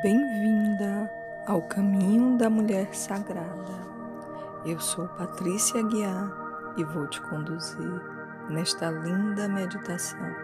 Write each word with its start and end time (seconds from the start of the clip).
Bem-vinda 0.00 1.12
ao 1.46 1.60
caminho 1.60 2.38
da 2.38 2.48
mulher 2.48 2.94
sagrada. 2.94 3.74
Eu 4.64 4.80
sou 4.80 5.06
Patrícia 5.06 5.82
Guiar 5.82 6.32
e 6.78 6.82
vou 6.82 7.06
te 7.08 7.20
conduzir 7.20 8.00
nesta 8.48 8.90
linda 8.90 9.46
meditação. 9.48 10.34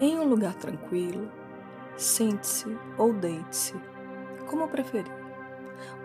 Em 0.00 0.18
um 0.18 0.24
lugar 0.24 0.54
tranquilo, 0.54 1.30
sente-se 1.94 2.74
ou 2.96 3.12
deite-se, 3.12 3.78
como 4.48 4.66
preferir. 4.66 5.12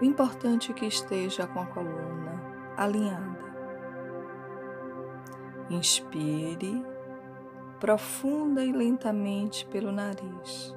O 0.02 0.04
importante 0.04 0.72
é 0.72 0.76
que 0.76 0.86
esteja 0.86 1.48
com 1.48 1.62
a 1.62 1.66
coluna 1.68 2.44
alinhada. 2.76 3.40
Inspire 5.70 6.91
profunda 7.82 8.64
e 8.64 8.72
lentamente 8.72 9.66
pelo 9.66 9.92
nariz. 9.92 10.74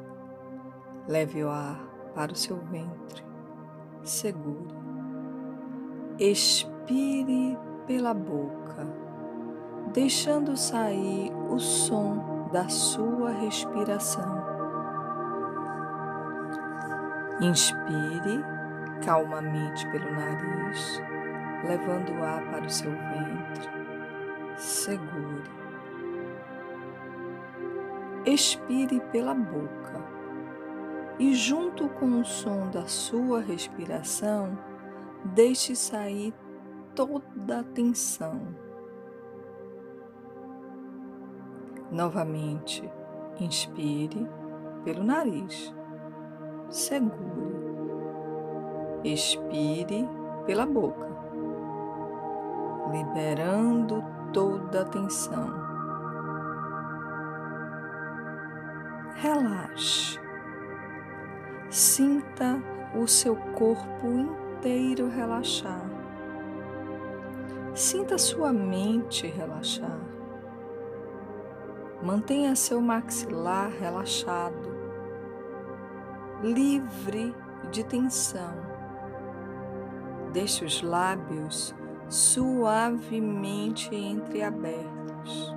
Leve 1.06 1.44
o 1.44 1.50
ar 1.50 1.78
para 2.14 2.32
o 2.32 2.34
seu 2.34 2.56
ventre. 2.56 3.22
Segure. 4.02 4.74
Expire 6.18 7.58
pela 7.86 8.14
boca, 8.14 8.86
deixando 9.92 10.56
sair 10.56 11.30
o 11.50 11.58
som 11.58 12.48
da 12.50 12.70
sua 12.70 13.32
respiração. 13.32 14.42
Inspire 17.42 18.42
calmamente 19.04 19.86
pelo 19.90 20.10
nariz, 20.10 21.02
levando 21.68 22.12
o 22.18 22.24
ar 22.24 22.42
para 22.50 22.64
o 22.64 22.70
seu 22.70 22.90
ventre. 22.90 23.68
Segure 24.56 25.63
expire 28.26 29.00
pela 29.12 29.34
boca 29.34 30.02
e, 31.18 31.34
junto 31.34 31.88
com 31.90 32.20
o 32.20 32.24
som 32.24 32.68
da 32.70 32.86
sua 32.86 33.40
respiração, 33.40 34.58
deixe 35.24 35.76
sair 35.76 36.34
toda 36.94 37.60
a 37.60 37.62
tensão. 37.62 38.40
Novamente, 41.90 42.90
inspire 43.38 44.26
pelo 44.84 45.04
nariz, 45.04 45.74
segure, 46.68 47.54
expire 49.04 50.08
pela 50.46 50.66
boca, 50.66 51.08
liberando 52.90 54.02
toda 54.32 54.82
a 54.82 54.84
tensão. 54.84 55.63
Relaxe. 59.24 60.20
Sinta 61.70 62.62
o 62.94 63.06
seu 63.06 63.34
corpo 63.34 64.06
inteiro 64.06 65.08
relaxar. 65.08 65.82
Sinta 67.74 68.18
sua 68.18 68.52
mente 68.52 69.26
relaxar. 69.26 69.98
Mantenha 72.02 72.54
seu 72.54 72.82
maxilar 72.82 73.70
relaxado, 73.70 74.68
livre 76.42 77.34
de 77.70 77.82
tensão. 77.82 78.54
Deixe 80.34 80.66
os 80.66 80.82
lábios 80.82 81.74
suavemente 82.10 83.94
entreabertos. 83.96 85.56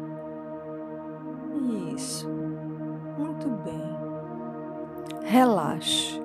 Isso. 1.94 2.47
Muito 3.38 3.50
bem. 3.64 3.84
Relaxe. 5.22 6.20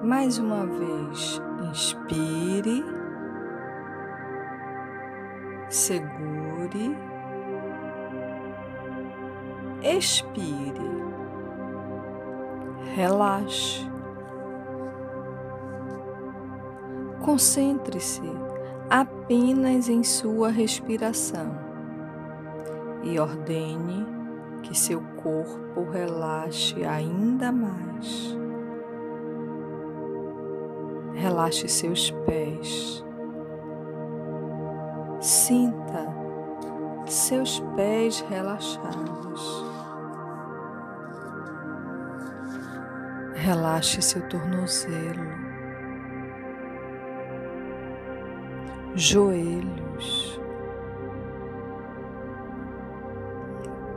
Mais 0.00 0.38
uma 0.38 0.64
vez, 0.64 1.42
inspire, 1.68 2.84
segure, 5.68 6.96
expire, 9.82 10.80
relaxe. 12.94 13.90
Concentre-se 17.24 18.22
apenas 18.88 19.88
em 19.88 20.04
sua 20.04 20.48
respiração 20.48 21.67
e 23.02 23.18
ordene 23.18 24.06
que 24.62 24.76
seu 24.76 25.00
corpo 25.22 25.88
relaxe 25.90 26.84
ainda 26.84 27.52
mais. 27.52 28.36
Relaxe 31.14 31.68
seus 31.68 32.10
pés. 32.26 33.04
Sinta 35.20 36.18
seus 37.06 37.60
pés 37.74 38.20
relaxados. 38.28 39.64
Relaxe 43.34 44.02
seu 44.02 44.28
tornozelo, 44.28 45.30
joelhos. 48.94 50.40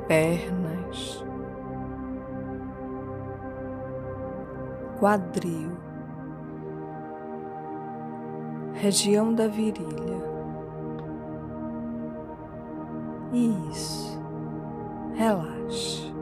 Pernas, 0.08 1.26
quadril, 5.00 5.72
região 8.74 9.34
da 9.34 9.48
virilha. 9.48 10.22
Isso, 13.34 14.22
relaxe. 15.14 16.14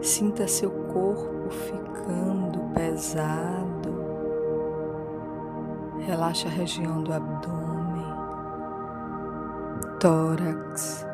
Sinta 0.00 0.46
seu 0.46 0.70
corpo 0.70 1.50
ficando 1.50 2.60
pesado. 2.74 3.92
Relaxe 6.00 6.46
a 6.46 6.50
região 6.50 7.02
do 7.02 7.12
abdômen, 7.12 8.04
tórax 10.00 11.06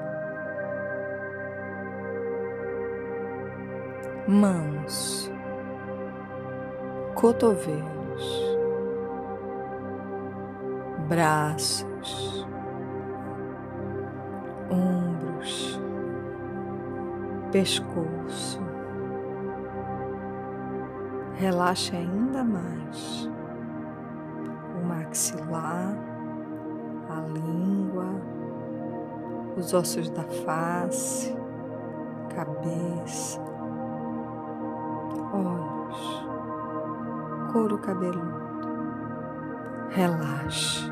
mãos, 4.28 5.32
cotovelos, 7.14 8.58
braços, 11.08 12.46
ombros, 14.70 15.80
pescoço. 17.50 18.60
Relaxe 21.36 21.96
ainda 21.96 22.44
mais. 22.44 23.30
O 24.78 24.86
maxilar, 24.86 25.96
a 27.08 27.20
língua, 27.32 28.20
os 29.56 29.72
ossos 29.72 30.10
da 30.10 30.24
face, 30.24 31.34
cabeça, 32.34 33.47
olhos, 35.32 36.26
couro 37.52 37.78
cabeludo. 37.78 38.38
Relaxe. 39.90 40.90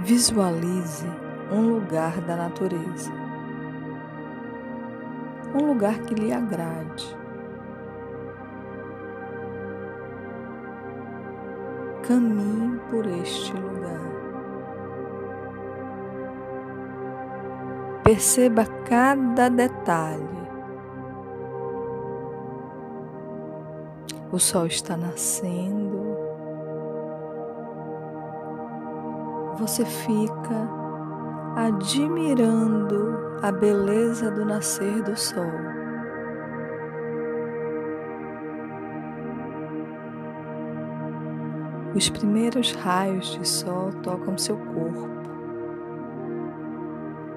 Visualize 0.00 1.06
um 1.50 1.74
lugar 1.74 2.20
da 2.22 2.34
natureza, 2.34 3.12
um 5.54 5.66
lugar 5.66 6.00
que 6.00 6.14
lhe 6.14 6.32
agrade. 6.32 7.16
Caminhe 12.02 12.80
por 12.90 13.06
este 13.06 13.52
lugar. 13.52 14.31
Perceba 18.04 18.64
cada 18.84 19.48
detalhe. 19.48 20.42
O 24.32 24.40
sol 24.40 24.66
está 24.66 24.96
nascendo. 24.96 26.02
Você 29.58 29.84
fica 29.84 30.68
admirando 31.54 33.38
a 33.40 33.52
beleza 33.52 34.32
do 34.32 34.44
nascer 34.44 35.00
do 35.04 35.16
sol. 35.16 35.52
Os 41.94 42.08
primeiros 42.08 42.72
raios 42.72 43.38
de 43.38 43.46
sol 43.46 43.92
tocam 44.02 44.36
seu 44.36 44.56
corpo 44.56 45.21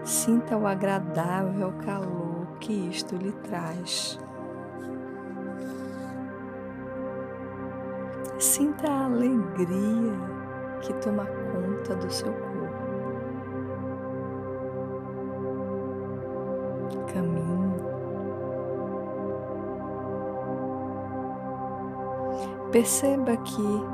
Sinta 0.05 0.55
o 0.55 0.67
agradável 0.67 1.73
calor 1.83 2.45
que 2.59 2.71
isto 2.89 3.15
lhe 3.15 3.31
traz. 3.31 4.19
Sinta 8.37 8.87
a 8.87 9.05
alegria 9.05 10.13
que 10.81 10.93
toma 11.01 11.25
conta 11.25 11.95
do 11.95 12.13
seu 12.13 12.31
corpo. 12.31 12.45
Caminhe. 17.11 17.73
Perceba 22.71 23.35
que 23.37 23.85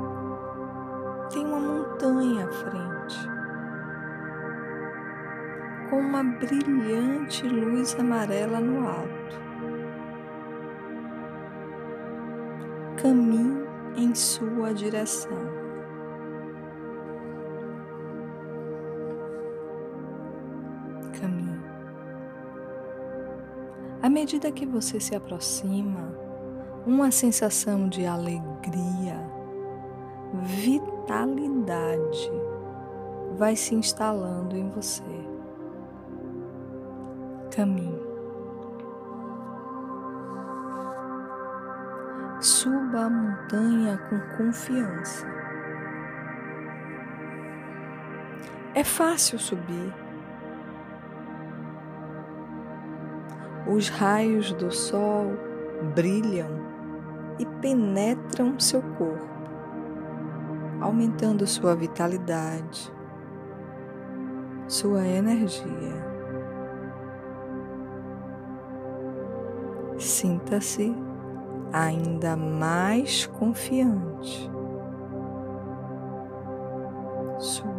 tem 1.32 1.46
uma 1.46 1.58
montanha 1.58 2.44
à 2.44 2.52
frente, 2.52 3.31
com 5.92 6.00
uma 6.00 6.24
brilhante 6.24 7.46
luz 7.46 7.94
amarela 8.00 8.58
no 8.58 8.88
alto. 8.88 9.38
Caminhe 12.96 13.66
em 13.94 14.14
sua 14.14 14.72
direção. 14.72 15.36
Caminhe. 21.20 21.60
À 24.00 24.08
medida 24.08 24.50
que 24.50 24.64
você 24.64 24.98
se 24.98 25.14
aproxima, 25.14 26.16
uma 26.86 27.10
sensação 27.10 27.86
de 27.86 28.06
alegria, 28.06 29.30
vitalidade 30.42 32.32
vai 33.36 33.54
se 33.54 33.74
instalando 33.74 34.56
em 34.56 34.70
você. 34.70 35.21
Caminhe. 37.54 38.00
Suba 42.40 43.04
a 43.04 43.10
montanha 43.10 43.98
com 44.08 44.18
confiança. 44.38 45.26
É 48.74 48.82
fácil 48.82 49.38
subir. 49.38 49.94
Os 53.70 53.90
raios 53.90 54.54
do 54.54 54.70
sol 54.70 55.26
brilham 55.94 56.48
e 57.38 57.44
penetram 57.60 58.58
seu 58.58 58.80
corpo, 58.80 59.28
aumentando 60.80 61.46
sua 61.46 61.76
vitalidade, 61.76 62.90
sua 64.66 65.06
energia. 65.06 66.11
Sinta-se 70.02 70.92
ainda 71.72 72.36
mais 72.36 73.24
confiante. 73.24 74.50
Suba. 77.38 77.72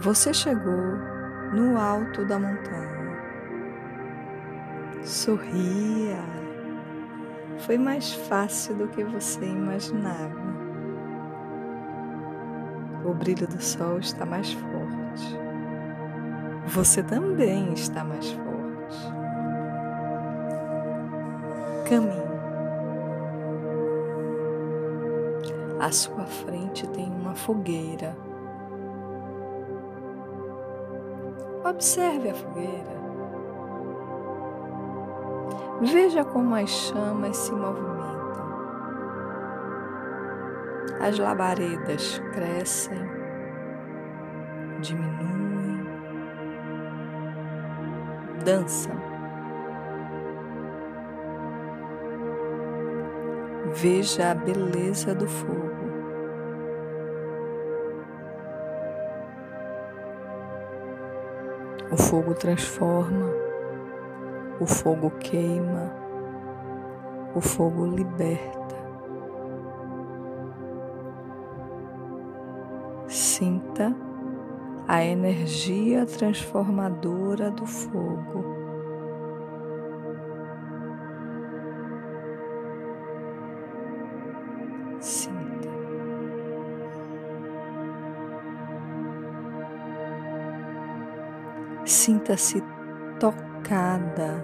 Você 0.00 0.32
chegou 0.32 0.94
no 1.52 1.76
alto 1.76 2.24
da 2.24 2.38
montanha. 2.38 3.18
Sorria. 5.02 6.22
Foi 7.58 7.76
mais 7.76 8.12
fácil 8.12 8.76
do 8.76 8.86
que 8.86 9.02
você 9.02 9.44
imaginava. 9.44 10.38
O 13.04 13.12
brilho 13.12 13.48
do 13.48 13.60
sol 13.60 13.98
está 13.98 14.24
mais 14.24 14.52
forte. 14.52 15.47
Você 16.68 17.02
também 17.02 17.72
está 17.72 18.04
mais 18.04 18.30
forte. 18.30 19.12
Caminhe. 21.88 22.28
À 25.80 25.90
sua 25.90 26.26
frente 26.26 26.86
tem 26.88 27.10
uma 27.10 27.34
fogueira. 27.34 28.14
Observe 31.64 32.28
a 32.28 32.34
fogueira. 32.34 32.98
Veja 35.80 36.22
como 36.22 36.54
as 36.54 36.68
chamas 36.68 37.36
se 37.36 37.52
movimentam. 37.52 37.98
As 41.00 41.18
labaredas 41.18 42.18
crescem, 42.34 42.98
diminuem, 44.80 45.77
dançam. 48.48 48.96
Veja 53.74 54.30
a 54.30 54.34
beleza 54.34 55.14
do 55.14 55.28
fogo. 55.28 55.68
O 61.92 61.96
fogo 61.96 62.34
transforma, 62.34 63.30
o 64.60 64.66
fogo 64.66 65.10
queima, 65.20 65.92
o 67.34 67.40
fogo 67.40 67.84
liberta. 67.86 68.58
Sinta 73.06 74.07
a 74.88 75.04
energia 75.04 76.06
transformadora 76.06 77.50
do 77.50 77.66
fogo. 77.66 78.56
Sinta-se 91.84 92.62
tocada 93.20 94.42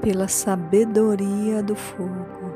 pela 0.00 0.26
sabedoria 0.26 1.62
do 1.62 1.76
fogo. 1.76 2.53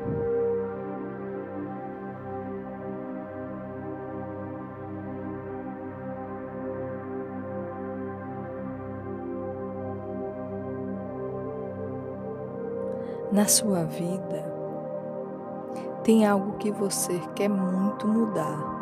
Na 13.31 13.45
sua 13.45 13.83
vida, 13.83 14.43
tem 16.03 16.25
algo 16.25 16.57
que 16.57 16.71
você 16.71 17.19
quer 17.35 17.49
muito 17.49 18.07
mudar. 18.07 18.79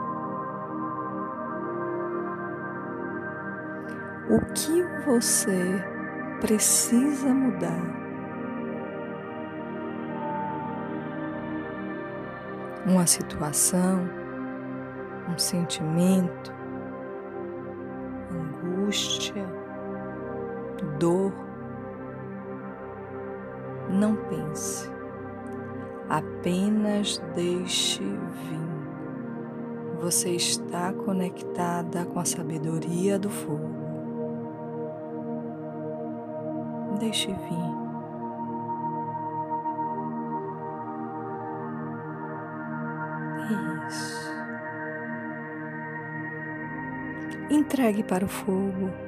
o 4.30 4.42
que 4.54 4.84
você 5.06 5.82
precisa 6.42 7.34
mudar. 7.34 7.82
Uma 12.86 13.08
situação, 13.08 14.10
um 15.30 15.38
sentimento, 15.38 16.54
angústia, 18.32 19.46
dor. 21.00 21.47
Não 23.90 24.16
pense, 24.16 24.90
apenas 26.10 27.22
deixe 27.36 28.04
vir. 28.04 28.68
Você 30.02 30.32
está 30.32 30.94
conectada 30.94 32.06
com 32.06 32.20
a 32.20 32.26
sabedoria 32.26 33.18
do 33.18 33.30
fogo. 33.30 33.76
Deixe 37.00 37.28
vir. 37.28 37.78
Isso. 43.88 44.28
Entregue 47.50 48.04
para 48.04 48.26
o 48.26 48.28
fogo. 48.28 49.07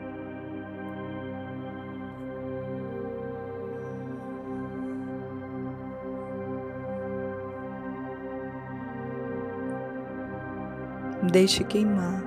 Deixe 11.31 11.63
queimar. 11.63 12.23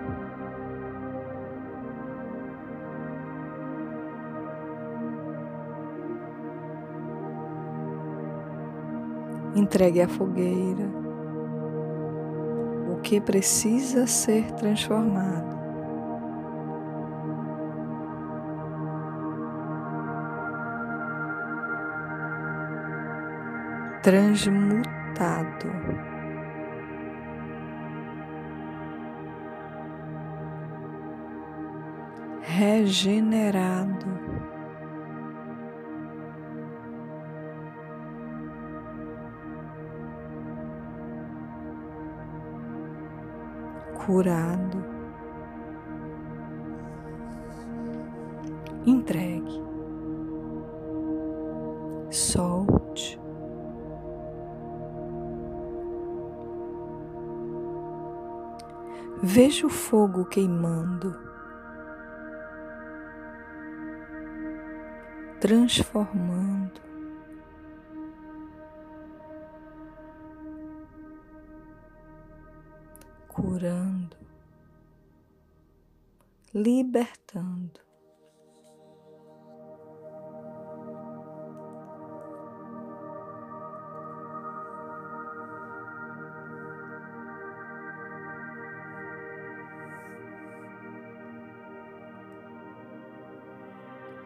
Entregue 9.55 10.03
a 10.03 10.09
fogueira, 10.09 10.89
o 12.91 12.97
que 13.03 13.21
precisa 13.21 14.07
ser 14.07 14.51
transformado. 14.53 15.61
Transmutado. 24.03 26.12
Regenerado. 32.63 34.07
curado, 44.07 44.85
entregue, 48.87 49.61
solte. 52.11 53.21
Veja 59.21 59.67
o 59.67 59.71
fogo 59.71 60.25
queimando, 60.27 61.32
transformando. 65.43 66.81
curando, 73.27 74.17
libertando. 76.55 77.81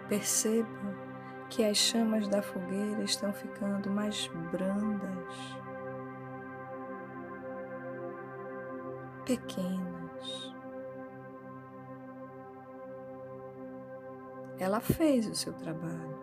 Perceba 0.08 0.95
que 1.48 1.64
as 1.64 1.76
chamas 1.76 2.28
da 2.28 2.42
fogueira 2.42 3.02
estão 3.02 3.32
ficando 3.32 3.90
mais 3.90 4.28
brandas. 4.50 5.56
pequenas. 9.26 10.54
Ela 14.58 14.80
fez 14.80 15.26
o 15.26 15.34
seu 15.34 15.52
trabalho. 15.52 16.16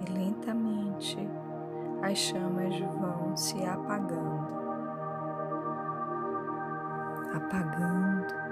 E 0.00 0.10
lentamente 0.10 1.18
as 2.02 2.18
chamas 2.18 2.76
vão 2.80 3.36
se 3.36 3.62
apagando, 3.64 4.61
apagando. 7.34 8.42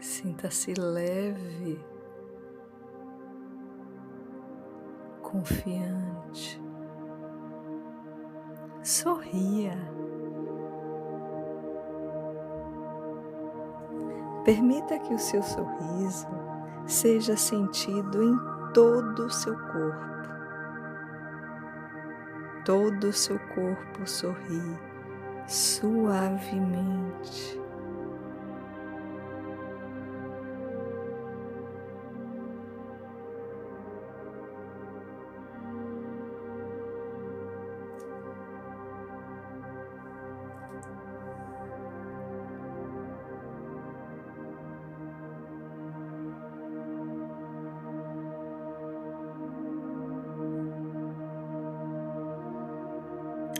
Sinta-se 0.00 0.74
leve, 0.74 1.78
confiante. 5.22 5.97
Sorria. 8.88 9.76
Permita 14.46 14.98
que 14.98 15.12
o 15.12 15.18
seu 15.18 15.42
sorriso 15.42 16.26
seja 16.86 17.36
sentido 17.36 18.22
em 18.22 18.34
todo 18.72 19.26
o 19.26 19.30
seu 19.30 19.52
corpo. 19.52 20.08
Todo 22.64 23.08
o 23.08 23.12
seu 23.12 23.38
corpo 23.54 24.06
sorri 24.06 24.78
suavemente. 25.46 26.80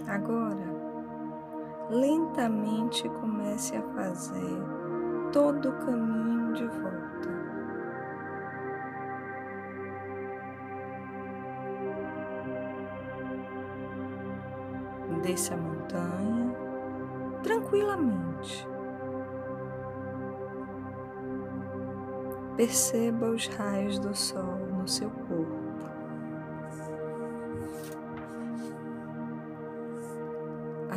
Agora, 0.09 0.57
lentamente 1.91 3.07
comece 3.11 3.77
a 3.77 3.83
fazer 3.95 4.59
todo 5.33 5.69
o 5.69 5.79
caminho 5.85 6.55
de 6.55 6.67
volta. 6.67 7.29
Desça 15.23 15.53
a 15.53 15.57
montanha 15.59 16.57
tranquilamente. 17.43 18.67
Perceba 22.57 23.31
os 23.31 23.47
raios 23.49 23.99
do 23.99 24.15
sol 24.17 24.57
no 24.73 24.88
seu 24.88 25.11
corpo. 25.11 25.58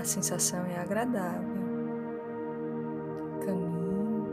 A 0.02 0.04
sensação 0.04 0.66
é 0.66 0.80
agradável. 0.80 1.48
Caminhe. 3.46 4.26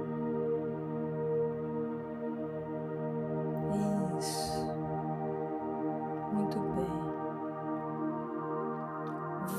Isso. 4.18 4.66
Muito 6.32 6.58
bem. 6.74 6.88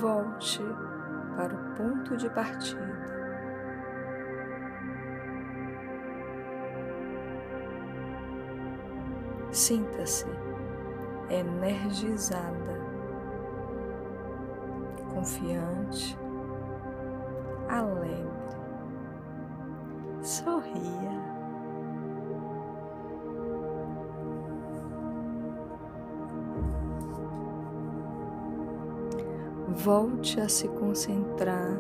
Volte 0.02 0.64
para 1.36 1.54
o 1.54 1.76
ponto 1.76 2.18
de 2.18 2.28
partida. 2.32 2.90
Sinta-se 9.52 10.26
energizada 11.30 12.79
confiante, 15.20 16.18
alegre. 17.68 18.30
Sorria. 20.22 21.20
Volte 29.68 30.40
a 30.40 30.48
se 30.48 30.68
concentrar 30.70 31.78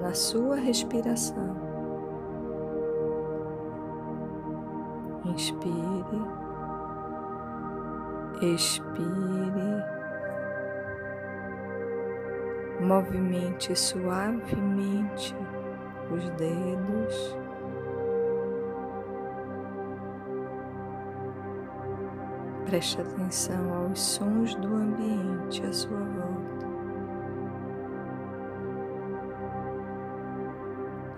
na 0.00 0.14
sua 0.14 0.56
respiração. 0.56 1.56
Inspire, 5.24 6.20
expire. 8.42 9.99
Movimente 12.80 13.76
suavemente 13.76 15.36
os 16.10 16.30
dedos. 16.30 17.36
Preste 22.64 23.00
atenção 23.00 23.74
aos 23.74 24.00
sons 24.00 24.54
do 24.54 24.74
ambiente 24.74 25.62
à 25.66 25.72
sua 25.72 25.98
volta. 25.98 26.66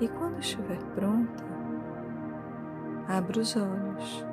E 0.01 0.09
quando 0.09 0.41
estiver 0.41 0.83
pronta, 0.95 1.45
abra 3.07 3.41
os 3.41 3.55
olhos. 3.57 4.32